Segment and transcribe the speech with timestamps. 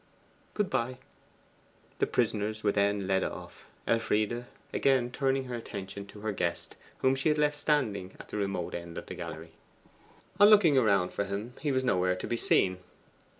[0.55, 0.97] Good bye!'
[1.99, 7.13] The prisoners were then led off, Elfride again turning her attention to her guest, whom
[7.13, 9.51] she had left standing at the remote end of the gallery.
[10.39, 12.79] On looking around for him he was nowhere to be seen.